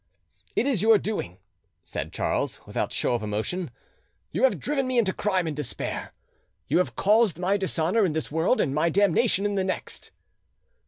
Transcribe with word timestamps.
"It 0.55 0.65
is 0.65 0.81
your 0.81 0.97
doing," 0.97 1.37
said 1.83 2.11
Charles, 2.11 2.59
without 2.65 2.91
show 2.91 3.13
of 3.13 3.21
emotion: 3.21 3.69
"you 4.31 4.45
have 4.45 4.59
driven 4.59 4.87
me 4.87 4.97
into 4.97 5.13
crime 5.13 5.45
and 5.45 5.55
despair; 5.55 6.11
you 6.67 6.79
have 6.79 6.95
caused 6.95 7.37
my 7.37 7.55
dishonour 7.55 8.03
in 8.03 8.13
this 8.13 8.31
world 8.31 8.59
and 8.59 8.73
my 8.73 8.89
damnation 8.89 9.45
in 9.45 9.53
the 9.53 9.63
next." 9.63 10.09